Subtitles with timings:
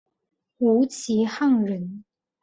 [0.57, 2.03] 吴其沆人。